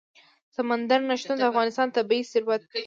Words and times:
سمندر 0.55 0.99
نه 1.09 1.15
شتون 1.19 1.35
د 1.39 1.43
افغانستان 1.51 1.87
طبعي 1.97 2.21
ثروت 2.31 2.61
دی. 2.71 2.79